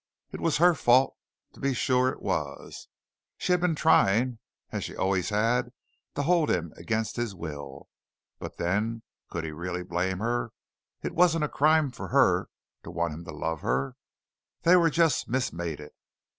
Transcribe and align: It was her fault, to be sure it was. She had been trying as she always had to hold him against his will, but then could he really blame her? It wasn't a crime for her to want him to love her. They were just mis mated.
It 0.31 0.41
was 0.41 0.57
her 0.57 0.73
fault, 0.73 1.15
to 1.53 1.59
be 1.59 1.75
sure 1.75 2.09
it 2.09 2.23
was. 2.23 2.87
She 3.37 3.51
had 3.53 3.61
been 3.61 3.75
trying 3.75 4.39
as 4.71 4.83
she 4.83 4.95
always 4.97 5.29
had 5.29 5.71
to 6.15 6.23
hold 6.23 6.49
him 6.49 6.73
against 6.75 7.17
his 7.17 7.35
will, 7.35 7.87
but 8.39 8.57
then 8.57 9.03
could 9.29 9.43
he 9.43 9.51
really 9.51 9.83
blame 9.83 10.17
her? 10.17 10.53
It 11.03 11.13
wasn't 11.13 11.43
a 11.43 11.49
crime 11.49 11.91
for 11.91 12.07
her 12.07 12.47
to 12.81 12.89
want 12.89 13.13
him 13.13 13.25
to 13.25 13.31
love 13.31 13.61
her. 13.61 13.95
They 14.63 14.75
were 14.75 14.89
just 14.89 15.29
mis 15.29 15.53
mated. 15.53 15.91